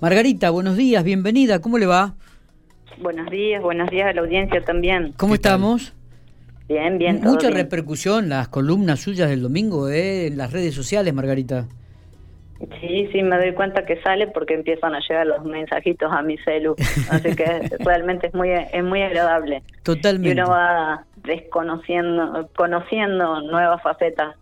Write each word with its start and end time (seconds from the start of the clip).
Margarita, 0.00 0.48
buenos 0.50 0.76
días, 0.76 1.04
bienvenida, 1.04 1.60
¿cómo 1.60 1.76
le 1.76 1.84
va? 1.86 2.14
Buenos 3.02 3.30
días, 3.30 3.62
buenos 3.62 3.90
días 3.90 4.08
a 4.08 4.12
la 4.14 4.22
audiencia 4.22 4.62
también. 4.64 5.12
¿Cómo 5.18 5.34
estamos? 5.34 5.92
Bien, 6.68 6.96
bien. 6.98 7.20
todo 7.20 7.32
Mucha 7.32 7.48
bien. 7.48 7.58
repercusión 7.58 8.28
las 8.30 8.48
columnas 8.48 9.00
suyas 9.00 9.28
del 9.28 9.42
domingo 9.42 9.90
eh, 9.90 10.28
en 10.28 10.38
las 10.38 10.52
redes 10.52 10.74
sociales, 10.74 11.12
Margarita. 11.12 11.66
Sí, 12.80 13.08
sí, 13.12 13.22
me 13.22 13.36
doy 13.38 13.52
cuenta 13.54 13.84
que 13.84 14.00
sale 14.02 14.26
porque 14.26 14.54
empiezan 14.54 14.94
a 14.94 15.00
llegar 15.00 15.26
los 15.26 15.44
mensajitos 15.44 16.10
a 16.12 16.22
mi 16.22 16.36
celu. 16.38 16.76
Así 17.10 17.34
que 17.34 17.44
realmente 17.80 18.28
es 18.28 18.34
muy, 18.34 18.50
es 18.50 18.84
muy 18.84 19.02
agradable. 19.02 19.62
Y 19.66 19.82
Totalmente. 19.82 20.40
uno 20.40 20.50
va 20.50 21.04
desconociendo, 21.24 22.48
conociendo 22.56 23.40
nuevas 23.42 23.82
facetas. 23.82 24.36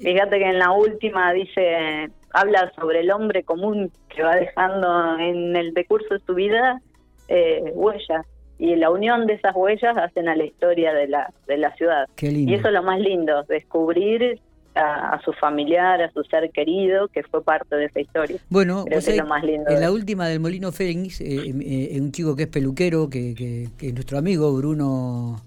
Fíjate 0.00 0.38
que 0.38 0.44
en 0.48 0.58
la 0.58 0.72
última 0.72 1.32
dice, 1.32 2.08
habla 2.32 2.72
sobre 2.78 3.00
el 3.00 3.10
hombre 3.10 3.42
común 3.44 3.90
que 4.08 4.22
va 4.22 4.34
dejando 4.36 5.18
en 5.18 5.54
el 5.56 5.72
decurso 5.74 6.14
de 6.14 6.20
su 6.26 6.34
vida 6.34 6.80
eh, 7.28 7.72
huellas. 7.74 8.26
Y 8.58 8.76
la 8.76 8.90
unión 8.90 9.26
de 9.26 9.34
esas 9.34 9.54
huellas 9.56 9.96
hacen 9.96 10.28
a 10.28 10.36
la 10.36 10.44
historia 10.44 10.92
de 10.92 11.08
la, 11.08 11.32
de 11.46 11.56
la 11.56 11.74
ciudad. 11.76 12.06
Qué 12.16 12.30
lindo. 12.30 12.50
Y 12.52 12.54
eso 12.56 12.68
es 12.68 12.74
lo 12.74 12.82
más 12.82 13.00
lindo, 13.00 13.42
descubrir 13.48 14.38
a, 14.74 15.14
a 15.14 15.22
su 15.22 15.32
familiar, 15.32 16.02
a 16.02 16.10
su 16.12 16.22
ser 16.24 16.50
querido, 16.50 17.08
que 17.08 17.22
fue 17.22 17.42
parte 17.42 17.74
de 17.76 17.86
esa 17.86 18.00
historia. 18.00 18.36
Bueno, 18.50 18.84
Creo 18.84 19.00
que 19.00 19.10
es 19.12 19.16
lo 19.16 19.26
más 19.26 19.42
lindo 19.42 19.68
en 19.70 19.76
de- 19.76 19.80
la 19.80 19.90
última 19.90 20.28
del 20.28 20.40
Molino 20.40 20.72
Fénix, 20.72 21.20
eh, 21.22 21.36
eh, 21.46 21.88
eh, 21.94 22.00
un 22.00 22.12
chico 22.12 22.36
que 22.36 22.42
es 22.44 22.48
peluquero, 22.48 23.08
que, 23.08 23.34
que- 23.34 23.68
que 23.78 23.88
es 23.88 23.94
nuestro 23.94 24.18
amigo 24.18 24.52
Bruno 24.54 25.40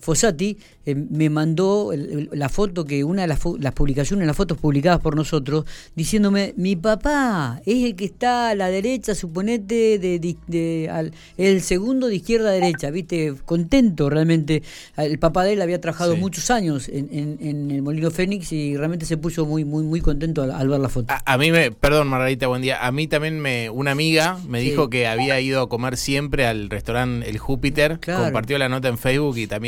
Fossati, 0.00 0.56
eh, 0.84 0.94
me 0.94 1.30
mandó 1.30 1.92
el- 1.92 2.28
el- 2.32 2.38
la 2.38 2.48
foto 2.48 2.84
que 2.84 3.04
una 3.04 3.22
de 3.22 3.28
las, 3.28 3.40
las 3.58 3.72
publicaciones, 3.72 4.26
las 4.26 4.36
fotos 4.36 4.58
publicadas 4.58 5.00
por 5.00 5.16
nosotros, 5.16 5.64
diciéndome, 5.94 6.54
mi 6.56 6.76
papá 6.76 7.60
es 7.66 7.84
el 7.84 7.96
que 7.96 8.04
está 8.06 8.50
a 8.50 8.54
la 8.54 8.68
derecha, 8.70 9.14
suponete, 9.14 9.98
de, 9.98 10.88
al- 10.90 11.12
el 11.36 11.60
segundo 11.62 12.08
de 12.08 12.16
izquierda 12.16 12.50
a 12.50 12.52
derecha, 12.52 12.90
viste, 12.90 13.34
contento 13.44 14.08
realmente. 14.10 14.62
El 14.96 15.18
papá 15.18 15.44
de 15.44 15.54
él 15.54 15.62
había 15.62 15.80
trabajado 15.80 16.14
Sí. 16.14 16.20
muchos 16.20 16.50
años 16.50 16.88
en, 16.88 17.08
en- 17.12 17.38
en 17.40 17.70
el 17.70 17.82
Molino 17.82 18.10
Fénix 18.10 18.52
y 18.52 18.76
realmente 18.76 19.06
se 19.06 19.16
puso 19.16 19.44
muy, 19.46 19.64
muy, 19.64 19.82
muy 19.84 20.00
contento 20.00 20.42
al, 20.42 20.50
al 20.52 20.68
ver 20.68 20.80
la 20.80 20.88
foto. 20.88 21.12
A, 21.12 21.22
a 21.34 21.38
mí 21.38 21.50
me, 21.50 21.70
perdón 21.72 22.08
Margarita, 22.08 22.46
buen 22.46 22.62
día. 22.62 22.84
A 22.86 22.92
mí 22.92 23.06
también 23.08 23.40
me, 23.40 23.70
una 23.70 23.90
amiga 23.92 24.38
me 24.48 24.60
Sí. 24.60 24.70
dijo 24.70 24.90
que 24.90 25.06
había 25.06 25.40
ido 25.40 25.60
a 25.62 25.68
comer 25.68 25.96
siempre 25.96 26.46
al 26.46 26.70
restaurante 26.70 27.28
El 27.28 27.38
Júpiter, 27.38 27.98
Claro. 28.00 28.24
compartió 28.24 28.58
la 28.58 28.68
nota 28.68 28.88
en 28.88 28.98
Facebook 28.98 29.36
y 29.38 29.46
también 29.46 29.65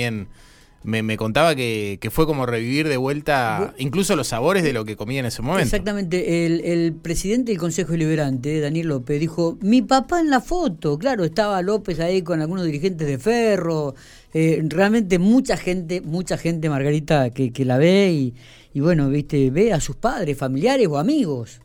me, 0.84 1.02
me 1.02 1.16
contaba 1.16 1.54
que, 1.54 1.98
que 2.00 2.10
fue 2.10 2.24
como 2.24 2.46
revivir 2.46 2.88
de 2.88 2.96
vuelta 2.96 3.74
incluso 3.78 4.14
los 4.14 4.28
sabores 4.28 4.62
de 4.62 4.72
lo 4.72 4.84
que 4.84 4.96
comía 4.96 5.20
en 5.20 5.26
ese 5.26 5.42
momento. 5.42 5.64
Exactamente, 5.64 6.46
el, 6.46 6.60
el 6.64 6.94
presidente 6.94 7.50
del 7.50 7.58
Consejo 7.58 7.92
Deliberante, 7.92 8.60
Daniel 8.60 8.88
López, 8.88 9.18
dijo, 9.18 9.58
mi 9.60 9.82
papá 9.82 10.20
en 10.20 10.30
la 10.30 10.40
foto, 10.40 10.96
claro, 10.96 11.24
estaba 11.24 11.60
López 11.62 11.98
ahí 12.00 12.22
con 12.22 12.40
algunos 12.40 12.64
dirigentes 12.64 13.06
de 13.06 13.18
Ferro, 13.18 13.94
eh, 14.32 14.62
realmente 14.68 15.18
mucha 15.18 15.56
gente, 15.56 16.00
mucha 16.00 16.38
gente, 16.38 16.70
Margarita, 16.70 17.30
que, 17.30 17.52
que 17.52 17.64
la 17.64 17.76
ve 17.76 18.10
y, 18.12 18.34
y 18.72 18.80
bueno, 18.80 19.08
viste, 19.08 19.50
ve 19.50 19.72
a 19.72 19.80
sus 19.80 19.96
padres, 19.96 20.38
familiares 20.38 20.86
o 20.86 20.96
amigos. 20.96 21.60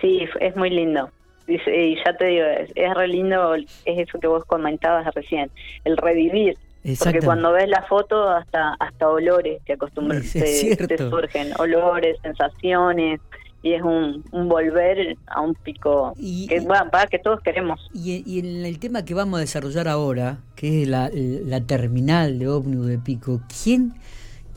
Sí, 0.00 0.20
es 0.40 0.54
muy 0.54 0.70
lindo. 0.70 1.10
Y 1.48 1.96
ya 1.96 2.16
te 2.16 2.26
digo, 2.26 2.44
es, 2.44 2.70
es 2.76 2.94
re 2.94 3.08
lindo, 3.08 3.54
es 3.56 3.66
eso 3.84 4.20
que 4.20 4.28
vos 4.28 4.44
comentabas 4.44 5.12
recién, 5.14 5.50
el 5.84 5.96
revivir. 5.96 6.56
Porque 6.98 7.20
cuando 7.20 7.52
ves 7.52 7.68
la 7.68 7.82
foto, 7.82 8.28
hasta 8.30 8.74
hasta 8.78 9.08
olores 9.08 9.60
te 9.64 9.72
es 9.72 10.78
te, 10.88 10.98
surgen, 10.98 11.52
olores, 11.58 12.16
sensaciones, 12.22 13.20
y 13.62 13.72
es 13.74 13.82
un, 13.82 14.24
un 14.30 14.48
volver 14.48 15.16
a 15.26 15.40
un 15.40 15.54
pico 15.54 16.12
Y- 16.16 16.46
que, 16.46 16.60
va, 16.60 16.88
que 17.10 17.18
todos 17.18 17.40
queremos. 17.40 17.88
Y, 17.92 18.22
y 18.24 18.38
en 18.38 18.64
el 18.64 18.78
tema 18.78 19.04
que 19.04 19.14
vamos 19.14 19.38
a 19.38 19.40
desarrollar 19.40 19.88
ahora, 19.88 20.38
que 20.54 20.82
es 20.82 20.88
la, 20.88 21.10
la 21.12 21.60
terminal 21.60 22.38
de 22.38 22.48
ómnibus 22.48 22.86
de 22.86 22.98
Pico, 22.98 23.40
¿quién, 23.62 23.94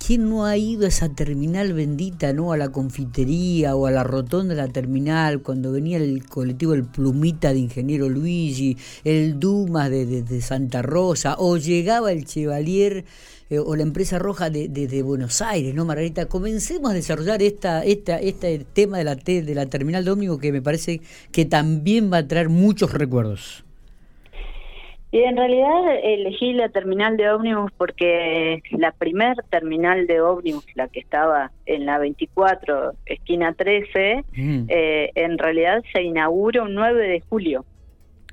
¿quién 0.05 0.29
no 0.29 0.45
ha 0.45 0.57
ido 0.57 0.85
a 0.85 0.87
esa 0.87 1.09
terminal 1.09 1.73
bendita, 1.73 2.33
no 2.33 2.51
a 2.51 2.57
la 2.57 2.69
confitería 2.69 3.75
o 3.75 3.85
a 3.85 3.91
la 3.91 4.03
rotonda 4.03 4.55
de 4.55 4.61
la 4.61 4.67
terminal, 4.67 5.41
cuando 5.41 5.71
venía 5.71 5.97
el 5.97 6.25
colectivo 6.27 6.73
El 6.73 6.85
Plumita 6.85 7.53
de 7.53 7.59
Ingeniero 7.59 8.09
Luigi, 8.09 8.77
el 9.03 9.39
Dumas 9.39 9.89
de, 9.89 10.41
Santa 10.41 10.81
Rosa, 10.81 11.35
o 11.37 11.57
llegaba 11.57 12.11
el 12.11 12.25
Chevalier 12.25 13.05
eh, 13.49 13.59
o 13.59 13.75
la 13.75 13.83
empresa 13.83 14.17
roja 14.17 14.49
de, 14.49 14.67
de- 14.69 15.03
Buenos 15.03 15.41
Aires, 15.41 15.75
¿no, 15.75 15.85
Margarita? 15.85 16.25
Comencemos 16.27 16.91
a 16.91 16.93
desarrollar 16.93 17.41
esta, 17.41 17.83
esta, 17.83 18.19
este 18.19 18.65
tema 18.73 18.97
de 18.97 19.03
la, 19.03 19.15
de 19.15 19.53
la 19.55 19.65
terminal 19.67 20.03
de 20.05 20.11
ómnibus 20.11 20.39
que 20.39 20.51
me 20.51 20.61
parece 20.61 21.01
que 21.31 21.45
también 21.45 22.11
va 22.11 22.17
a 22.17 22.27
traer 22.27 22.49
muchos 22.49 22.91
recuerdos. 22.93 23.63
Y 25.13 25.19
en 25.23 25.35
realidad 25.35 25.97
elegí 26.03 26.53
la 26.53 26.69
terminal 26.69 27.17
de 27.17 27.29
ómnibus 27.31 27.71
porque 27.77 28.61
la 28.71 28.93
primer 28.93 29.35
terminal 29.49 30.07
de 30.07 30.21
ómnibus, 30.21 30.65
la 30.75 30.87
que 30.87 31.01
estaba 31.01 31.51
en 31.65 31.85
la 31.85 31.97
24, 31.99 32.93
esquina 33.05 33.53
13, 33.53 34.23
Mm. 34.37 34.65
eh, 34.69 35.11
en 35.15 35.37
realidad 35.37 35.83
se 35.91 36.01
inaugura 36.01 36.63
un 36.63 36.73
9 36.75 37.07
de 37.09 37.19
julio 37.27 37.65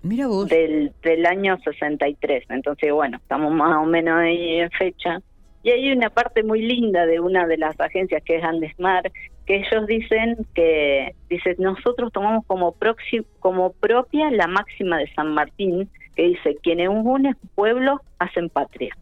Mira 0.04 0.28
vos. 0.28 0.48
del, 0.48 0.92
del 1.02 1.26
año 1.26 1.58
63. 1.64 2.44
Entonces, 2.50 2.92
bueno, 2.92 3.16
estamos 3.16 3.52
más 3.52 3.76
o 3.78 3.84
menos 3.84 4.16
ahí 4.16 4.60
en 4.60 4.70
fecha. 4.70 5.20
Y 5.68 5.70
hay 5.70 5.92
una 5.92 6.08
parte 6.08 6.42
muy 6.42 6.62
linda 6.62 7.04
de 7.04 7.20
una 7.20 7.46
de 7.46 7.58
las 7.58 7.78
agencias 7.78 8.22
que 8.24 8.36
es 8.36 8.42
Andesmar, 8.42 9.12
que 9.44 9.56
ellos 9.56 9.86
dicen 9.86 10.46
que, 10.54 11.14
dice, 11.28 11.56
nosotros 11.58 12.10
tomamos 12.10 12.46
como, 12.46 12.74
proxi- 12.74 13.26
como 13.40 13.72
propia 13.74 14.30
la 14.30 14.46
máxima 14.46 14.96
de 14.96 15.12
San 15.12 15.34
Martín, 15.34 15.90
que 16.16 16.22
dice, 16.22 16.56
quienes 16.62 16.88
unen 16.88 17.36
pueblos 17.54 18.00
hacen 18.18 18.48
patria. 18.48 18.96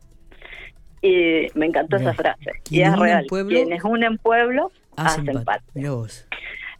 Y 1.02 1.46
me 1.54 1.66
encantó 1.66 1.98
esa 1.98 2.14
frase. 2.14 2.50
Y 2.68 2.80
es 2.80 2.98
real, 2.98 3.26
pueblo, 3.28 3.50
quienes 3.54 3.84
unen 3.84 4.18
pueblos 4.18 4.72
Hacen 4.96 5.28
hacen, 5.28 5.44
pat- 5.44 5.62
patria. 5.62 5.90
Vos. 5.92 6.26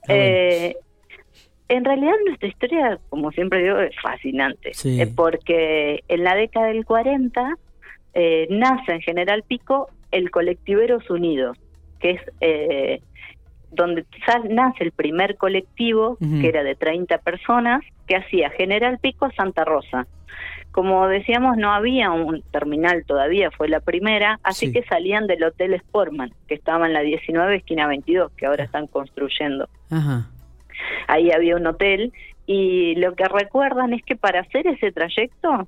Eh, 0.09 0.75
en 1.69 1.85
realidad 1.85 2.15
nuestra 2.27 2.49
historia, 2.49 2.99
como 3.09 3.31
siempre 3.31 3.63
digo, 3.63 3.79
es 3.79 3.95
fascinante, 4.03 4.75
Sí. 4.75 5.01
eh, 5.01 5.07
porque 5.15 6.03
en 6.09 6.25
la 6.25 6.35
década 6.35 6.67
del 6.69 6.85
40 6.85 7.55
eh, 8.19 8.47
nace 8.51 8.93
en 8.93 9.01
General 9.03 9.43
Pico 9.47 9.89
el 10.11 10.31
Colectiveros 10.31 11.09
Unidos, 11.11 11.59
que 12.01 12.11
es 12.13 12.21
eh, 12.41 13.01
donde 13.71 14.07
sal- 14.25 14.49
nace 14.55 14.85
el 14.85 14.93
primer 14.93 15.37
colectivo, 15.37 16.17
que 16.41 16.49
era 16.49 16.63
de 16.63 16.75
30 16.77 17.19
personas, 17.19 17.83
que 18.07 18.17
hacía 18.17 18.49
General 18.51 18.99
Pico 18.99 19.27
a 19.27 19.33
Santa 19.33 19.65
Rosa. 19.65 20.07
Como 20.73 21.07
decíamos, 21.09 21.57
no 21.59 21.73
había 21.73 22.11
un 22.11 22.43
terminal 22.53 23.05
todavía, 23.07 23.51
fue 23.51 23.69
la 23.69 23.81
primera, 23.81 24.39
así 24.43 24.67
Sí. 24.67 24.73
que 24.73 24.83
salían 24.85 25.27
del 25.27 25.43
Hotel 25.45 25.75
Sportman, 25.75 26.33
que 26.49 26.55
estaba 26.55 26.87
en 26.87 26.93
la 26.95 27.01
19, 27.01 27.57
esquina 27.57 27.87
22, 27.87 28.33
que 28.33 28.47
ahora 28.47 28.65
están 28.65 28.87
construyendo 28.87 29.69
Ajá. 29.91 30.29
ahí 31.09 31.31
había 31.31 31.57
un 31.57 31.67
hotel 31.67 32.13
y 32.47 32.95
lo 32.97 33.15
que 33.15 33.25
recuerdan 33.27 33.93
es 33.93 34.03
que 34.05 34.17
para 34.17 34.41
hacer 34.41 34.67
ese 34.69 34.93
trayecto 34.93 35.67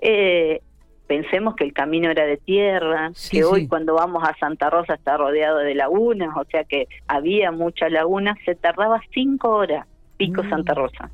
eh, 0.00 0.60
pensemos 1.06 1.54
que 1.56 1.64
el 1.64 1.72
camino 1.72 2.10
era 2.10 2.24
de 2.26 2.36
tierra, 2.38 3.10
Sí, 3.14 3.30
que 3.32 3.36
sí. 3.38 3.42
hoy 3.44 3.68
cuando 3.68 3.94
vamos 3.94 4.22
a 4.26 4.34
Santa 4.38 4.70
Rosa 4.70 4.94
está 4.94 5.16
rodeado 5.16 5.58
de 5.58 5.74
lagunas, 5.74 6.30
o 6.36 6.44
sea 6.44 6.64
que 6.64 6.86
había 7.06 7.50
muchas 7.52 7.92
lagunas, 7.92 8.38
se 8.44 8.54
tardaba 8.54 9.00
cinco 9.12 9.50
horas 9.50 9.86
pico 10.16 10.42
Mm. 10.44 10.50
Santa 10.50 10.74
Rosa 10.74 11.10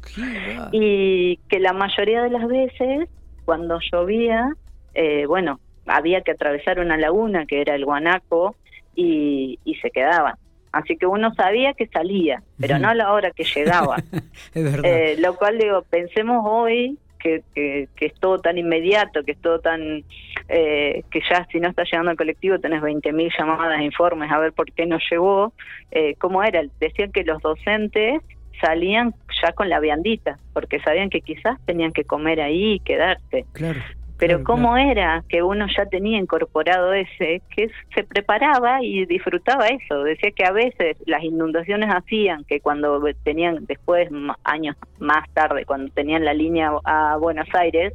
y 0.72 1.38
que 1.48 1.58
la 1.58 1.72
mayoría 1.72 2.22
de 2.22 2.30
las 2.30 2.46
veces 2.46 3.08
cuando 3.44 3.78
llovía, 3.92 4.54
eh, 4.94 5.24
bueno, 5.26 5.58
había 5.86 6.20
que 6.20 6.32
atravesar 6.32 6.78
una 6.78 6.96
laguna 6.96 7.46
que 7.46 7.60
era 7.62 7.74
el 7.74 7.84
Guanaco 7.84 8.54
y, 8.94 9.58
y 9.64 9.74
se 9.76 9.90
quedaban. 9.90 10.34
Así 10.72 10.96
que 10.96 11.06
uno 11.06 11.34
sabía 11.34 11.72
que 11.74 11.88
salía, 11.88 12.42
pero 12.60 12.78
no 12.78 12.90
a 12.90 12.94
la 12.94 13.12
hora 13.12 13.32
que 13.32 13.42
llegaba. 13.44 13.96
es 14.54 14.62
verdad. 14.64 14.84
Eh, 14.84 15.16
lo 15.18 15.34
cual 15.34 15.58
digo, 15.58 15.82
pensemos 15.90 16.44
hoy 16.48 16.96
que, 17.22 17.42
que, 17.54 17.88
que 17.94 18.06
es 18.06 18.14
todo 18.14 18.38
tan 18.38 18.58
inmediato, 18.58 19.22
que 19.22 19.32
es 19.32 19.38
todo 19.38 19.60
tan... 19.60 20.04
eh, 20.48 21.04
que 21.10 21.20
ya 21.30 21.46
si 21.52 21.60
no 21.60 21.68
está 21.68 21.84
llegando 21.84 22.10
el 22.10 22.16
colectivo 22.16 22.58
tenés 22.58 22.82
20.000 22.82 23.32
llamadas, 23.38 23.80
informes 23.82 24.30
a 24.32 24.38
ver 24.38 24.52
por 24.52 24.72
qué 24.72 24.86
no 24.86 24.98
llegó. 25.10 25.52
Eh, 25.90 26.14
¿Cómo 26.18 26.42
era? 26.42 26.62
Decían 26.80 27.12
que 27.12 27.24
los 27.24 27.40
docentes 27.42 28.20
salían 28.60 29.14
ya 29.42 29.52
con 29.52 29.68
la 29.68 29.80
viandita, 29.80 30.38
porque 30.52 30.80
sabían 30.80 31.10
que 31.10 31.20
quizás 31.20 31.58
tenían 31.64 31.92
que 31.92 32.04
comer 32.04 32.40
ahí 32.40 32.74
y 32.74 32.80
quedarse. 32.80 33.44
claro. 33.52 33.80
Pero 34.20 34.36
claro, 34.36 34.44
cómo 34.44 34.72
claro. 34.74 34.90
era 34.90 35.24
que 35.28 35.42
uno 35.42 35.66
ya 35.76 35.86
tenía 35.86 36.18
incorporado 36.18 36.92
ese, 36.92 37.42
que 37.56 37.70
se 37.94 38.04
preparaba 38.04 38.84
y 38.84 39.06
disfrutaba 39.06 39.66
eso. 39.68 40.04
Decía 40.04 40.30
que 40.30 40.44
a 40.44 40.52
veces 40.52 40.96
las 41.06 41.24
inundaciones 41.24 41.88
hacían 41.92 42.44
que 42.44 42.60
cuando 42.60 43.02
tenían 43.24 43.64
después, 43.66 44.08
años 44.44 44.76
más 44.98 45.28
tarde, 45.32 45.64
cuando 45.64 45.92
tenían 45.92 46.24
la 46.24 46.34
línea 46.34 46.70
a 46.84 47.16
Buenos 47.16 47.48
Aires, 47.54 47.92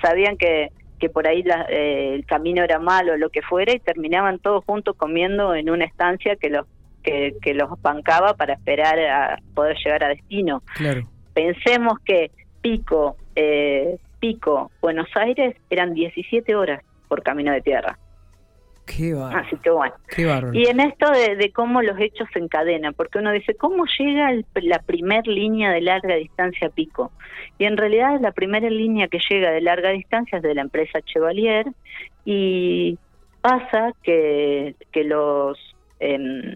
sabían 0.00 0.36
que 0.36 0.68
que 1.00 1.08
por 1.08 1.26
ahí 1.26 1.42
la- 1.42 1.66
eh, 1.68 2.14
el 2.14 2.24
camino 2.26 2.62
era 2.62 2.78
malo 2.78 3.14
o 3.14 3.16
lo 3.16 3.28
que 3.30 3.42
fuera 3.42 3.72
y 3.74 3.80
terminaban 3.80 4.38
todos 4.38 4.64
juntos 4.64 4.94
comiendo 4.96 5.52
en 5.52 5.68
una 5.68 5.84
estancia 5.84 6.36
que 6.36 6.48
los 6.48 6.64
que, 7.02 7.34
que 7.42 7.54
los 7.54 7.70
bancaba 7.82 8.34
para 8.34 8.54
esperar 8.54 8.96
a 9.00 9.38
poder 9.52 9.76
llegar 9.84 10.04
a 10.04 10.08
destino. 10.10 10.62
Claro. 10.76 11.00
pensemos 11.34 11.98
que 12.04 12.30
Pico, 12.60 13.16
eh, 13.34 13.96
Pico, 14.26 14.70
Buenos 14.80 15.08
Aires 15.16 15.56
eran 15.68 15.94
17 15.94 16.54
horas 16.54 16.80
por 17.08 17.24
camino 17.24 17.50
de 17.52 17.60
tierra. 17.60 17.98
Qué 18.86 19.14
bárbaro. 19.14 19.44
Así 19.46 19.56
que 19.56 19.70
bueno. 19.70 19.94
Qué 20.14 20.26
bárbaro. 20.26 20.54
Y 20.56 20.64
en 20.66 20.78
esto 20.78 21.10
de, 21.10 21.34
de 21.34 21.50
cómo 21.50 21.82
los 21.82 21.98
hechos 21.98 22.28
se 22.32 22.38
encadenan, 22.38 22.94
porque 22.94 23.18
uno 23.18 23.32
dice, 23.32 23.56
¿cómo 23.56 23.84
llega 23.98 24.30
el- 24.30 24.46
la 24.62 24.78
primer 24.78 25.26
línea 25.26 25.72
de 25.72 25.80
larga 25.80 26.14
distancia 26.14 26.68
a 26.68 26.70
Pico? 26.70 27.10
Y 27.58 27.64
en 27.64 27.76
realidad 27.76 28.20
la 28.20 28.30
primera 28.30 28.70
línea 28.70 29.08
que 29.08 29.18
llega 29.28 29.50
de 29.50 29.60
larga 29.60 29.90
distancia 29.90 30.36
es 30.38 30.42
de 30.44 30.54
la 30.54 30.62
empresa 30.62 31.00
Chevalier 31.02 31.66
y 32.24 32.96
pasa 33.40 33.90
que, 34.04 34.76
que 34.92 35.02
los 35.02 35.58
em, 35.98 36.54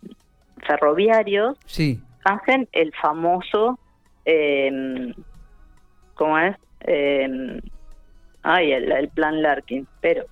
ferroviarios 0.69 1.59
Sí. 1.67 2.01
hacen 2.25 2.69
el 2.73 2.93
famoso, 3.01 3.79
em, 4.25 5.13
¿cómo 6.15 6.39
es? 6.39 6.57
Em, 6.87 7.61
ay, 8.43 8.73
el, 8.73 8.91
el 8.93 9.09
plan 9.09 9.43
Larkin, 9.43 9.87
pero 10.01 10.25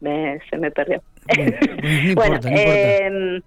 me, 0.00 0.40
se 0.50 0.56
me 0.56 0.70
perdió. 0.70 1.02
Bueno, 1.36 1.56
no 1.82 2.08
importa, 2.10 2.50
no 2.50 2.56
importa. 2.56 2.96
em, 3.06 3.42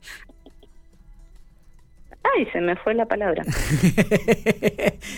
ay, 2.24 2.46
se 2.52 2.62
me 2.62 2.76
fue 2.78 2.94
la 2.94 3.06
palabra. 3.06 3.44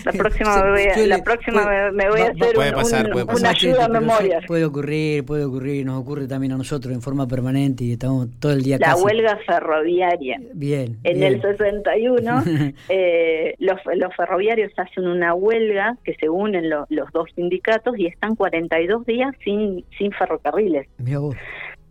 La 0.04 0.12
próxima 0.12 0.54
Se- 0.54 0.62
me 0.64 0.70
voy 0.70 0.82
a, 0.82 0.94
suele- 0.94 1.06
la 1.08 1.22
próxima 1.24 1.62
puede- 1.64 1.92
me, 1.92 2.08
voy 2.10 2.20
a 2.20 2.24
hacer 2.30 2.54
Puede 2.54 2.68
un- 2.70 2.74
pasar, 2.76 3.10
una 3.12 3.50
ayuda 3.50 3.84
a 3.84 3.88
memoria. 3.88 4.40
Puede 4.46 4.64
ocurrir, 4.64 5.24
puede 5.24 5.44
ocurrir, 5.44 5.84
nos 5.86 6.00
ocurre 6.00 6.26
también 6.26 6.52
a 6.52 6.56
nosotros 6.56 6.92
en 6.94 7.02
forma 7.02 7.26
permanente 7.26 7.84
y 7.84 7.92
estamos 7.92 8.28
todo 8.40 8.52
el 8.52 8.62
día 8.62 8.78
La 8.78 8.88
casi. 8.92 9.04
huelga 9.04 9.38
ferroviaria. 9.46 10.40
Bien. 10.54 10.98
En 11.04 11.18
bien. 11.18 11.34
el 11.34 11.42
61, 11.58 12.42
eh, 12.88 13.54
los, 13.58 13.78
los 13.94 14.14
ferroviarios 14.16 14.72
hacen 14.76 15.06
una 15.06 15.34
huelga 15.34 15.96
que 16.04 16.14
se 16.14 16.28
unen 16.28 16.68
lo- 16.70 16.86
los 16.88 17.10
dos 17.12 17.28
sindicatos 17.34 17.98
y 17.98 18.06
están 18.06 18.34
42 18.34 19.06
días 19.06 19.34
sin, 19.44 19.84
sin 19.98 20.12
ferrocarriles. 20.12 20.88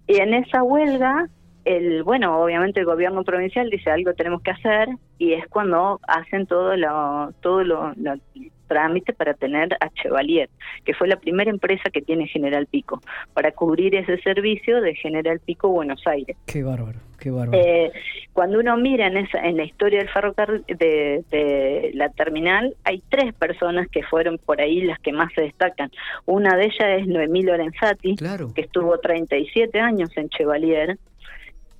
Y 0.07 0.17
en 0.17 0.33
esa 0.33 0.63
huelga, 0.63 1.29
el 1.65 2.03
bueno, 2.03 2.41
obviamente 2.41 2.79
el 2.79 2.85
gobierno 2.85 3.23
provincial 3.23 3.69
dice 3.69 3.89
algo 3.91 4.13
tenemos 4.13 4.41
que 4.41 4.51
hacer 4.51 4.89
y 5.17 5.33
es 5.33 5.47
cuando 5.47 5.99
hacen 6.07 6.45
todo 6.47 6.75
lo 6.75 7.31
todo 7.41 7.63
lo, 7.63 7.93
lo- 7.95 8.15
trámite 8.67 9.11
para 9.11 9.33
tener 9.33 9.73
a 9.81 9.89
Chevalier, 9.89 10.49
que 10.85 10.93
fue 10.93 11.09
la 11.09 11.17
primera 11.17 11.51
empresa 11.51 11.89
que 11.91 12.01
tiene 12.01 12.25
General 12.27 12.65
Pico, 12.67 13.01
para 13.33 13.51
cubrir 13.51 13.93
ese 13.95 14.17
servicio 14.21 14.79
de 14.79 14.95
General 14.95 15.41
Pico 15.41 15.67
Buenos 15.67 16.01
Aires. 16.07 16.37
Qué 16.45 16.63
bárbaro, 16.63 16.97
qué 17.19 17.31
bárbaro. 17.31 17.61
Eh, 17.61 17.91
cuando 18.31 18.59
uno 18.61 18.77
mira 18.77 19.07
en, 19.07 19.17
esa, 19.17 19.39
en 19.45 19.57
la 19.57 19.65
historia 19.65 19.99
del 19.99 20.07
ferrocarril 20.07 20.63
de, 20.69 21.21
de 21.29 21.91
la 21.95 22.07
terminal, 22.11 22.73
hay 22.85 23.03
tres 23.09 23.33
personas 23.33 23.89
que 23.89 24.03
fueron 24.03 24.37
por 24.37 24.61
ahí 24.61 24.79
las 24.83 24.99
que 24.99 25.11
más 25.11 25.33
se 25.35 25.41
destacan. 25.41 25.91
Una 26.25 26.55
de 26.55 26.67
ellas 26.67 27.01
es 27.01 27.07
Noemí 27.07 27.41
Lorenzati, 27.41 28.15
claro. 28.15 28.53
que 28.55 28.61
estuvo 28.61 28.97
37 28.99 29.81
años 29.81 30.15
en 30.15 30.29
Chevalier. 30.29 30.97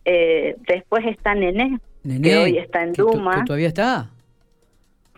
Eh, 0.06 0.56
después 0.68 1.06
está 1.06 1.36
Nené, 1.36 1.80
Nené, 2.04 2.30
que 2.30 2.38
hoy 2.38 2.58
está 2.58 2.84
en 2.84 2.94
que 2.94 3.02
Duma. 3.02 3.36
que 3.42 3.46
todavía 3.46 3.68
está. 3.68 4.10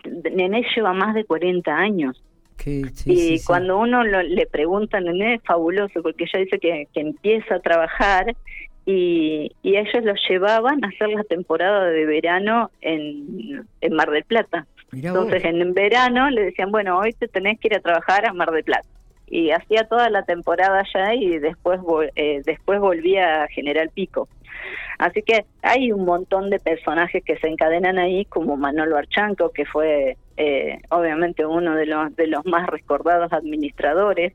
Nené 0.04 0.62
lleva 0.74 0.92
más 0.92 1.14
de 1.14 1.24
40 1.24 1.74
años. 1.74 2.22
Sí, 2.58 2.82
y 3.06 3.38
sí, 3.38 3.44
cuando 3.46 3.78
uno 3.78 4.04
lo- 4.04 4.22
le 4.22 4.46
pregunta 4.46 4.96
a 4.96 5.00
Nené 5.00 5.34
es 5.34 5.42
fabuloso, 5.42 6.02
porque 6.02 6.24
ella 6.24 6.44
dice 6.44 6.58
que, 6.58 6.86
que 6.94 7.00
empieza 7.00 7.56
a 7.56 7.60
trabajar 7.60 8.34
y, 8.86 9.50
y 9.62 9.76
ellos 9.76 10.02
los 10.04 10.18
llevaban 10.28 10.82
a 10.84 10.88
hacer 10.88 11.08
la 11.10 11.24
temporada 11.24 11.86
de 11.86 12.06
verano 12.06 12.70
en, 12.80 13.66
en 13.82 13.94
Mar 13.94 14.10
del 14.10 14.24
Plata. 14.24 14.66
Mirá 14.92 15.12
vos. 15.12 15.24
Entonces 15.24 15.44
en 15.44 15.74
verano 15.74 16.30
le 16.30 16.42
decían, 16.44 16.70
bueno, 16.70 16.98
hoy 16.98 17.12
te 17.12 17.28
tenés 17.28 17.58
que 17.60 17.68
ir 17.68 17.74
a 17.76 17.80
trabajar 17.80 18.26
a 18.26 18.32
Mar 18.32 18.50
del 18.50 18.64
Plata. 18.64 18.86
Y 19.26 19.50
hacía 19.50 19.84
toda 19.88 20.08
la 20.10 20.22
temporada 20.22 20.80
allá 20.80 21.14
y 21.14 21.38
después, 21.38 21.80
eh, 22.14 22.40
después 22.46 22.78
volvía 22.80 23.42
a 23.44 23.48
General 23.48 23.90
Pico. 23.92 24.28
Así 24.98 25.22
que 25.22 25.44
hay 25.62 25.92
un 25.92 26.04
montón 26.04 26.50
de 26.50 26.58
personajes 26.58 27.22
que 27.24 27.36
se 27.38 27.48
encadenan 27.48 27.98
ahí, 27.98 28.24
como 28.26 28.56
Manolo 28.56 28.96
Archanco, 28.96 29.50
que 29.50 29.64
fue 29.66 30.16
eh, 30.36 30.78
obviamente 30.90 31.44
uno 31.44 31.74
de 31.74 31.86
los, 31.86 32.14
de 32.16 32.26
los 32.26 32.44
más 32.46 32.66
recordados 32.68 33.32
administradores. 33.32 34.32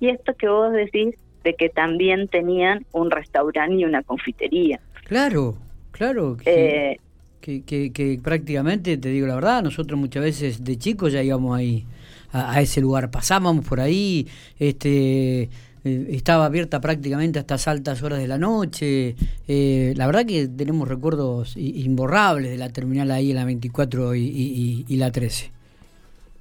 Y 0.00 0.08
esto 0.08 0.34
que 0.34 0.48
vos 0.48 0.72
decís 0.72 1.14
de 1.42 1.54
que 1.54 1.68
también 1.68 2.28
tenían 2.28 2.86
un 2.92 3.10
restaurante 3.10 3.76
y 3.76 3.84
una 3.84 4.02
confitería. 4.02 4.80
Claro, 5.04 5.56
claro. 5.90 6.36
Que, 6.36 6.92
Eh, 6.92 6.96
que, 7.40 7.62
que, 7.62 7.92
que 7.92 8.18
prácticamente, 8.22 8.96
te 8.96 9.08
digo 9.10 9.26
la 9.26 9.34
verdad, 9.34 9.62
nosotros 9.62 10.00
muchas 10.00 10.22
veces 10.22 10.64
de 10.64 10.78
chicos 10.78 11.12
ya 11.12 11.22
íbamos 11.22 11.56
ahí, 11.56 11.84
a, 12.32 12.52
a 12.52 12.60
ese 12.62 12.80
lugar. 12.80 13.10
Pasábamos 13.10 13.66
por 13.68 13.80
ahí, 13.80 14.26
este 14.58 15.50
eh, 15.84 16.06
estaba 16.10 16.46
abierta 16.46 16.80
prácticamente 16.80 17.38
hasta 17.38 17.70
altas 17.70 18.02
horas 18.02 18.18
de 18.18 18.28
la 18.28 18.38
noche. 18.38 19.16
Eh, 19.48 19.94
la 19.96 20.06
verdad 20.06 20.26
que 20.26 20.48
tenemos 20.48 20.88
recuerdos 20.88 21.56
imborrables 21.56 22.50
de 22.50 22.58
la 22.58 22.68
terminal 22.70 23.10
ahí 23.10 23.30
en 23.30 23.36
la 23.36 23.44
24 23.44 24.14
y, 24.14 24.20
y, 24.24 24.24
y- 24.28 24.84
y 24.88 24.96
la 24.96 25.10
13. 25.10 25.53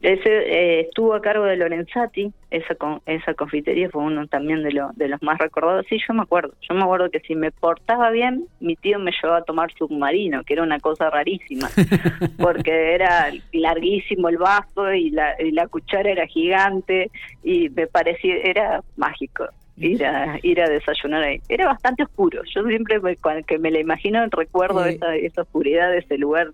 Ese 0.03 0.29
eh, 0.29 0.81
estuvo 0.81 1.13
a 1.13 1.21
cargo 1.21 1.45
de 1.45 1.55
Lorenzati, 1.55 2.29
esa 2.51 2.75
con, 2.75 3.01
esa 3.05 3.33
confitería 3.35 3.89
fue 3.89 4.03
uno 4.03 4.27
también 4.27 4.61
de, 4.61 4.73
lo, 4.73 4.89
de 4.95 5.07
los 5.07 5.23
más 5.23 5.37
recordados. 5.37 5.85
Sí, 5.87 5.97
yo 6.05 6.13
me 6.13 6.23
acuerdo. 6.23 6.53
Yo 6.67 6.75
me 6.75 6.83
acuerdo 6.83 7.09
que 7.09 7.21
si 7.21 7.35
me 7.35 7.51
portaba 7.51 8.11
bien, 8.11 8.45
mi 8.59 8.75
tío 8.75 8.99
me 8.99 9.11
llevaba 9.11 9.39
a 9.39 9.43
tomar 9.45 9.73
submarino, 9.75 10.43
que 10.43 10.55
era 10.55 10.63
una 10.63 10.81
cosa 10.81 11.09
rarísima, 11.09 11.69
porque 12.37 12.93
era 12.95 13.31
larguísimo 13.53 14.27
el 14.27 14.39
vaso 14.39 14.93
y 14.93 15.09
la, 15.09 15.41
y 15.41 15.51
la 15.51 15.67
cuchara 15.67 16.11
era 16.11 16.27
gigante 16.27 17.09
y 17.41 17.69
me 17.69 17.87
parecía, 17.87 18.35
era 18.43 18.81
mágico 18.97 19.47
ir 19.77 20.05
a, 20.05 20.39
ir 20.43 20.61
a 20.61 20.69
desayunar 20.69 21.23
ahí. 21.23 21.41
Era 21.49 21.65
bastante 21.65 22.03
oscuro. 22.03 22.41
Yo 22.53 22.63
siempre 22.67 22.99
me- 22.99 23.15
cuando 23.17 23.45
que 23.45 23.57
me 23.57 23.71
la 23.71 23.79
imagino 23.79 24.25
recuerdo 24.27 24.85
Eh, 24.85 24.93
esa, 24.95 25.15
esa 25.15 25.41
oscuridad 25.41 25.91
de 25.91 25.99
ese 25.99 26.17
lugar, 26.17 26.51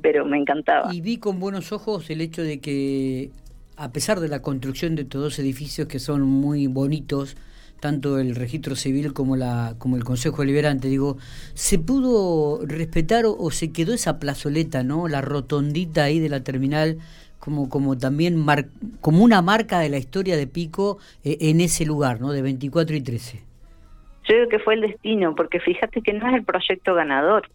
pero 0.00 0.24
me 0.24 0.38
encantaba. 0.38 0.94
Y 0.94 1.00
vi 1.00 1.18
con 1.18 1.40
buenos 1.40 1.72
ojos 1.72 2.08
el 2.10 2.20
hecho 2.20 2.42
de 2.42 2.60
que, 2.60 3.30
a 3.76 3.90
pesar 3.92 4.20
de 4.20 4.28
la 4.28 4.42
construcción 4.42 4.94
de 4.96 5.02
estos 5.02 5.22
dos 5.22 5.38
edificios 5.38 5.88
que 5.88 5.98
son 5.98 6.22
muy 6.22 6.66
bonitos, 6.66 7.36
tanto 7.80 8.20
el 8.20 8.36
registro 8.36 8.76
civil 8.76 9.12
como 9.12 9.34
la 9.36 9.74
como 9.78 9.96
el 9.96 10.04
Consejo 10.04 10.42
Deliberante, 10.42 10.86
digo, 10.88 11.16
se 11.54 11.80
pudo 11.80 12.64
respetar 12.64 13.26
o, 13.26 13.36
o 13.36 13.50
se 13.50 13.72
quedó 13.72 13.92
esa 13.92 14.20
plazoleta, 14.20 14.84
¿no? 14.84 15.08
La 15.08 15.20
rotondita 15.20 16.04
ahí 16.04 16.20
de 16.20 16.28
la 16.28 16.44
terminal 16.44 16.98
como 17.44 17.68
como 17.68 17.98
también 17.98 18.36
mar- 18.36 18.66
como 19.00 19.24
una 19.24 19.42
marca 19.42 19.80
de 19.80 19.88
la 19.88 19.98
historia 19.98 20.36
de 20.36 20.46
Pico 20.46 20.98
eh, 21.24 21.38
en 21.40 21.60
ese 21.60 21.84
lugar, 21.84 22.20
¿no? 22.20 22.30
De 22.30 22.40
24 22.40 22.94
y 22.94 23.00
13. 23.00 23.38
Yo 23.38 24.34
creo 24.36 24.48
que 24.48 24.58
fue 24.60 24.74
el 24.74 24.82
destino, 24.82 25.34
porque 25.34 25.58
fíjate 25.58 26.02
que 26.02 26.12
no 26.12 26.28
es 26.28 26.34
el 26.34 26.44
proyecto 26.44 26.94
ganador. 26.94 27.48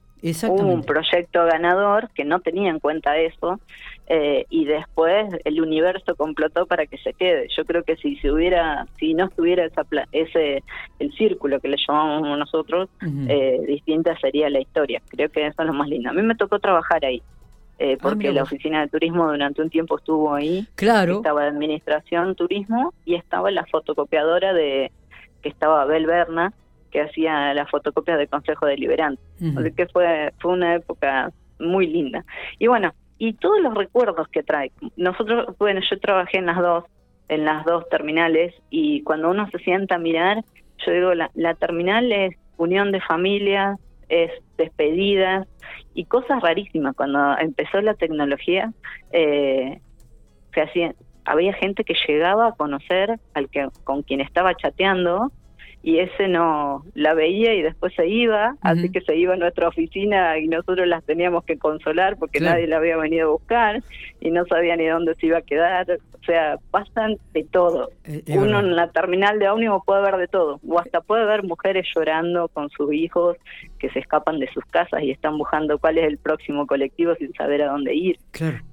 Hubo 0.49 0.67
un 0.73 0.81
proyecto 0.83 1.45
ganador 1.45 2.09
que 2.13 2.25
no 2.25 2.39
tenía 2.41 2.69
en 2.69 2.79
cuenta 2.79 3.17
eso 3.17 3.61
eh, 4.09 4.45
y 4.49 4.65
después 4.65 5.25
el 5.45 5.61
universo 5.61 6.15
complotó 6.15 6.65
para 6.65 6.85
que 6.87 6.97
se 6.97 7.13
quede. 7.13 7.47
Yo 7.55 7.63
creo 7.63 7.83
que 7.83 7.95
si 7.95 8.17
se 8.17 8.29
hubiera, 8.31 8.85
si 8.99 9.13
no 9.13 9.25
estuviera 9.27 9.63
esa 9.65 9.83
pla- 9.85 10.07
ese 10.11 10.63
el 10.99 11.13
círculo 11.13 11.59
que 11.61 11.69
le 11.69 11.77
llamamos 11.87 12.37
nosotros, 12.37 12.89
eh, 13.29 13.61
distinta 13.67 14.17
sería 14.19 14.49
la 14.49 14.59
historia. 14.59 15.01
Creo 15.07 15.29
que 15.29 15.45
eso 15.45 15.61
es 15.61 15.67
lo 15.67 15.73
más 15.73 15.87
lindo. 15.87 16.09
A 16.09 16.13
mí 16.13 16.21
me 16.23 16.35
tocó 16.35 16.59
trabajar 16.59 17.05
ahí. 17.05 17.21
Eh, 17.79 17.93
Ah, 17.93 17.97
porque 18.01 18.31
la 18.31 18.43
oficina 18.43 18.81
de 18.81 18.87
turismo 18.87 19.29
durante 19.29 19.61
un 19.61 19.69
tiempo 19.69 19.97
estuvo 19.97 20.33
ahí. 20.33 20.67
Claro. 20.75 21.17
estaba 21.17 21.43
de 21.43 21.49
administración 21.49 22.35
turismo 22.35 22.93
y 23.05 23.15
estaba 23.15 23.51
la 23.51 23.65
fotocopiadora 23.65 24.53
de 24.53 24.91
que 25.41 25.49
estaba 25.49 25.83
Abel 25.83 26.05
Berna 26.07 26.53
que 26.91 27.01
hacía 27.01 27.53
las 27.53 27.69
fotocopias 27.69 28.17
del 28.17 28.29
Consejo 28.29 28.65
Deliberante. 28.65 29.21
Así 29.57 29.71
que 29.73 29.87
fue 29.87 30.33
fue 30.39 30.53
una 30.53 30.75
época 30.75 31.31
muy 31.59 31.87
linda. 31.87 32.25
Y 32.59 32.67
bueno 32.67 32.93
y 33.19 33.33
todos 33.33 33.59
los 33.61 33.73
recuerdos 33.73 34.27
que 34.29 34.43
trae. 34.43 34.71
Nosotros 34.95 35.55
bueno 35.59 35.81
yo 35.89 35.99
trabajé 35.99 36.39
en 36.39 36.47
las 36.47 36.57
dos 36.57 36.85
en 37.29 37.45
las 37.45 37.65
dos 37.65 37.87
terminales 37.89 38.55
y 38.69 39.03
cuando 39.03 39.29
uno 39.29 39.49
se 39.51 39.59
sienta 39.59 39.95
a 39.95 39.99
mirar 39.99 40.43
yo 40.85 40.91
digo 40.91 41.13
la, 41.13 41.29
la 41.35 41.53
terminal 41.55 42.11
es 42.11 42.35
unión 42.57 42.91
de 42.91 43.01
familias 43.01 43.77
es 44.09 44.31
despedidas 44.57 45.47
y 45.93 46.05
cosas 46.05 46.41
rarísimas. 46.41 46.95
Cuando 46.95 47.37
empezó 47.37 47.81
la 47.81 47.93
tecnología 47.93 48.73
eh, 49.11 49.79
se 50.53 50.61
hacía 50.61 50.95
había 51.27 51.53
gente 51.53 51.83
que 51.83 51.93
llegaba 52.07 52.47
a 52.47 52.51
conocer 52.53 53.19
al 53.33 53.49
que 53.49 53.67
con 53.83 54.01
quien 54.01 54.21
estaba 54.21 54.55
chateando 54.55 55.31
y 55.83 55.99
ese 55.99 56.27
no 56.27 56.83
la 56.95 57.13
veía 57.13 57.53
y 57.53 57.61
después 57.61 57.93
se 57.95 58.07
iba, 58.07 58.55
así 58.61 58.91
que 58.91 59.01
se 59.01 59.15
iba 59.15 59.35
a 59.35 59.37
nuestra 59.37 59.69
oficina 59.69 60.37
y 60.37 60.47
nosotros 60.47 60.85
las 60.87 61.03
teníamos 61.05 61.45
que 61.45 61.57
consolar 61.57 62.17
porque 62.17 62.39
nadie 62.39 62.67
la 62.67 62.77
había 62.77 62.97
venido 62.97 63.29
a 63.29 63.31
buscar 63.31 63.83
y 64.19 64.31
no 64.31 64.45
sabía 64.45 64.75
ni 64.75 64.85
dónde 64.85 65.15
se 65.15 65.27
iba 65.27 65.37
a 65.37 65.43
quedar. 65.43 65.87
O 66.19 66.23
sea, 66.25 66.57
pasan 66.71 67.15
de 67.33 67.45
todo. 67.45 67.89
Eh, 68.03 68.21
Uno 68.37 68.59
en 68.59 68.75
la 68.75 68.91
terminal 68.91 69.39
de 69.39 69.47
ómnibus 69.47 69.81
puede 69.85 70.01
ver 70.01 70.17
de 70.17 70.27
todo, 70.27 70.59
o 70.67 70.79
hasta 70.79 70.99
puede 70.99 71.25
ver 71.25 71.43
mujeres 71.43 71.87
llorando 71.95 72.49
con 72.49 72.69
sus 72.69 72.91
hijos 72.91 73.37
que 73.79 73.89
se 73.91 73.99
escapan 73.99 74.39
de 74.39 74.51
sus 74.51 74.65
casas 74.65 75.03
y 75.03 75.11
están 75.11 75.37
buscando 75.37 75.77
cuál 75.77 75.99
es 75.99 76.05
el 76.05 76.17
próximo 76.17 76.67
colectivo 76.67 77.15
sin 77.15 77.31
saber 77.33 77.61
a 77.61 77.71
dónde 77.71 77.93
ir. 77.93 78.17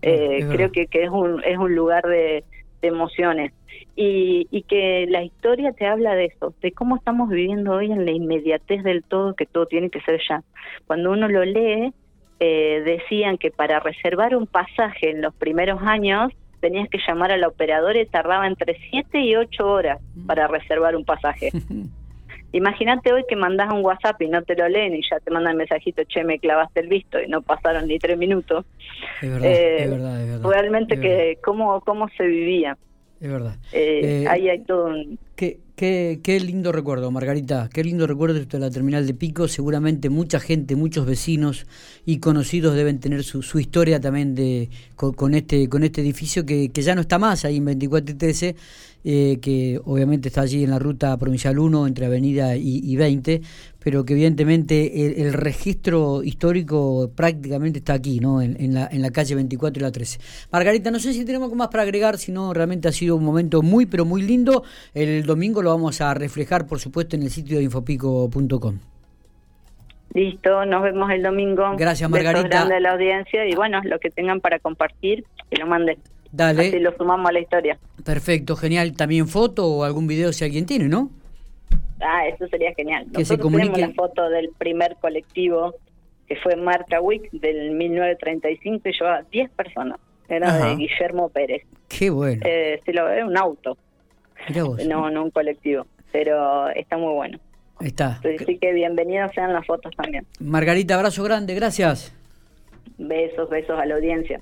Eh, 0.03 0.45
creo 0.51 0.73
que, 0.73 0.87
que 0.89 1.05
es, 1.05 1.11
un, 1.11 1.45
es 1.45 1.59
un 1.59 1.77
lugar 1.77 2.03
de 2.05 2.43
emociones 2.85 3.53
y, 3.97 4.47
y, 4.51 4.63
que 4.63 5.07
la 5.09 5.23
historia 5.23 5.73
te 5.73 5.87
habla 5.87 6.15
de 6.15 6.27
eso, 6.27 6.55
de 6.61 6.73
cómo 6.73 6.97
estamos 6.97 7.29
viviendo 7.29 7.73
hoy 7.73 7.93
en 7.93 8.05
la 8.05 8.11
inmediatez 8.11 8.83
del 8.83 9.03
todo, 9.05 9.35
que 9.35 9.47
todo 9.47 9.67
tiene 9.67 9.91
que 9.91 10.01
ser 10.01 10.21
ya. 10.29 10.43
Cuando 10.87 11.11
uno 11.13 11.29
lo 11.29 11.45
lee, 11.45 11.93
eh, 12.41 12.83
decían 12.85 13.39
que 13.39 13.51
para 13.51 13.81
reservar 13.81 14.35
un 14.35 14.47
pasaje 14.47 15.11
en 15.11 15.23
los 15.23 15.35
primeros 15.35 15.81
años 15.83 16.33
tenías 16.61 16.89
que 16.89 16.99
llamar 17.07 17.31
a 17.31 17.37
la 17.37 17.49
operadora 17.49 18.01
y 18.01 18.07
tardaba 18.07 18.47
entre 18.47 18.77
7 18.91 19.21
y 19.21 19.37
8 19.37 19.67
horas 19.67 20.01
para 20.27 20.49
reservar 20.49 20.97
un 20.97 21.05
pasaje. 21.05 21.51
Imagínate 22.55 23.13
hoy 23.13 23.25
que 23.29 23.35
mandas 23.35 23.73
un 23.73 23.85
WhatsApp 23.85 24.23
y 24.23 24.29
no 24.29 24.41
te 24.43 24.55
lo 24.55 24.69
leen 24.69 24.95
y 24.95 25.01
ya 25.11 25.19
te 25.19 25.29
mandan 25.33 25.53
el 25.53 25.59
mensajito, 25.59 26.05
che, 26.05 26.23
me 26.23 26.39
clavaste 26.39 26.79
el 26.79 26.89
visto 26.89 27.21
y 27.21 27.27
no 27.27 27.43
pasaron 27.43 27.89
ni 27.89 27.99
tres 27.99 28.17
minutos. 28.17 28.65
Es 29.21 29.29
verdad, 29.29 29.51
es 29.51 29.59
eh, 29.59 29.89
verdad, 29.91 30.21
es 30.23 30.29
verdad. 30.29 30.51
Realmente 30.51 31.01
que 31.01 31.39
cómo, 31.43 31.81
cómo 31.81 32.09
se 32.17 32.25
vivía. 32.25 32.79
Es 33.21 33.29
verdad. 33.29 33.57
Eh, 33.73 34.23
eh, 34.23 34.29
ahí 34.29 34.49
hay 34.49 34.61
todo 34.61 34.85
un... 34.87 35.19
Qué, 35.35 35.59
qué, 35.77 36.21
qué, 36.23 36.41
lindo 36.41 36.73
recuerdo, 36.73 37.11
Margarita. 37.11 37.69
Qué 37.73 37.85
lindo 37.85 38.07
recuerdo 38.07 38.39
de 38.39 38.59
la 38.59 38.71
terminal 38.71 39.07
de 39.07 39.15
Pico. 39.15 39.49
Seguramente 39.49 40.11
mucha 40.11 40.41
gente, 40.41 40.77
muchos 40.77 41.07
vecinos 41.07 41.67
y 42.05 42.19
conocidos 42.19 42.75
deben 42.75 43.01
tener 43.01 43.25
su, 43.25 43.43
su 43.43 43.59
historia 43.59 44.01
también 44.01 44.35
de 44.35 44.71
con, 44.97 45.35
este 45.35 45.69
con 45.69 45.85
este 45.85 46.01
edificio 46.01 46.47
que, 46.47 46.71
que, 46.71 46.83
ya 46.83 46.95
no 46.95 47.01
está 47.01 47.19
más 47.19 47.45
ahí 47.45 47.57
en 47.57 47.65
24 47.65 48.15
y 48.15 48.19
13 48.19 48.57
eh, 49.07 49.39
que 49.43 49.79
obviamente 49.85 50.29
está 50.29 50.41
allí 50.41 50.65
en 50.65 50.71
la 50.71 50.79
ruta 50.79 51.15
provincial 51.19 51.59
1 51.59 51.87
entre 51.87 52.07
Avenida 52.07 52.57
y, 52.57 52.97
20, 52.97 53.43
pero 53.85 54.07
que 54.07 54.15
evidentemente 54.15 55.21
el, 55.21 55.35
registro 55.35 56.23
histórico 56.23 57.11
prácticamente 57.15 57.81
está 57.81 57.93
aquí, 57.93 58.19
¿no? 58.19 58.41
En, 58.41 58.73
la, 58.73 58.89
en 58.91 59.03
la 59.03 59.11
calle 59.11 59.35
24 59.35 59.79
y 59.79 59.83
la 59.83 59.93
13. 59.93 60.49
Margarita, 60.51 60.91
no 60.91 60.99
sé 60.99 61.13
si 61.13 61.27
tenemos 61.27 61.47
algo 61.47 61.57
más 61.57 61.69
para 61.69 61.83
agregar, 61.83 62.17
si 62.17 62.33
no, 62.33 62.55
realmente 62.55 62.89
ha 62.89 62.93
sido 62.93 63.15
un 63.15 63.25
momento 63.25 63.61
muy, 63.61 63.85
pero 63.85 64.07
muy 64.07 64.23
lindo. 64.23 64.65
El 64.95 65.27
domingo 65.27 65.61
lo 65.61 65.69
vamos 65.69 66.01
a 66.01 66.15
reflejar, 66.15 66.67
por 66.67 66.81
supuesto, 66.81 67.15
en 67.15 67.25
el 67.25 67.31
sitio 67.31 67.59
de 67.59 67.65
infopico.com. 67.65 68.79
Listo, 70.15 70.65
nos 70.65 70.83
vemos 70.83 71.11
el 71.11 71.23
domingo. 71.23 71.77
Gracias, 71.77 72.09
Margarita. 72.09 72.49
grande 72.49 72.81
la 72.81 72.93
audiencia 72.93 73.47
y 73.47 73.55
bueno, 73.55 73.83
lo 73.85 73.99
que 73.99 74.09
tengan 74.09 74.41
para 74.41 74.61
compartir, 74.61 75.25
que 75.51 75.59
lo 75.59 75.67
manden. 75.67 75.99
Dale. 76.33 76.69
Así 76.69 76.79
lo 76.79 76.97
sumamos 76.97 77.29
a 77.29 77.33
la 77.33 77.41
historia. 77.41 77.79
Perfecto, 78.03 78.57
genial. 78.57 78.97
También 78.97 79.29
foto 79.29 79.67
o 79.67 79.85
algún 79.85 80.07
video 80.07 80.33
si 80.33 80.43
alguien 80.45 80.65
tiene, 80.65 80.89
¿no? 80.89 81.11
Ah, 82.01 82.27
eso 82.27 82.47
sería 82.49 82.75
genial. 82.75 83.07
Que 83.13 83.21
Nosotros 83.21 83.53
se 83.53 83.59
tenemos 83.59 83.79
la 83.79 83.93
foto 83.93 84.29
del 84.29 84.51
primer 84.59 84.97
colectivo 84.97 85.75
que 86.27 86.37
fue 86.37 86.57
Marca 86.57 87.01
Week 87.01 87.31
del 87.33 87.73
1935 87.73 88.89
y 88.89 88.93
llevaba 88.93 89.23
10 89.31 89.51
personas. 89.51 89.99
Era 90.29 90.53
de 90.57 90.77
Guillermo 90.77 91.29
Pérez. 91.29 91.63
Qué 91.89 92.09
bueno. 92.11 92.43
Eh, 92.47 92.81
se 92.85 92.93
lo 92.93 93.05
ve 93.05 93.23
un 93.25 93.37
auto. 93.37 93.77
No, 94.87 95.11
no 95.11 95.25
un 95.25 95.31
colectivo. 95.31 95.87
Pero 96.13 96.69
está 96.71 96.97
muy 96.97 97.13
bueno. 97.13 97.39
Está. 97.81 98.21
Así 98.41 98.59
que 98.59 98.73
bienvenidos 98.73 99.33
sean 99.35 99.53
las 99.53 99.67
fotos 99.67 99.93
también. 99.97 100.27
Margarita, 100.41 100.95
abrazo 100.95 101.23
grande, 101.25 101.55
gracias. 101.55 102.15
Besos, 102.97 103.51
besos 103.51 103.79
a 103.79 103.85
la 103.85 103.97
audiencia. 103.97 104.41